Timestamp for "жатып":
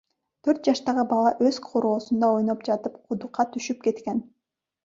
2.71-2.99